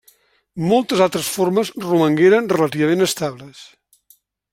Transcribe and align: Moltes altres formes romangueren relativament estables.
Moltes 0.69 1.03
altres 1.05 1.27
formes 1.33 1.71
romangueren 1.83 2.49
relativament 2.55 3.07
estables. 3.09 3.63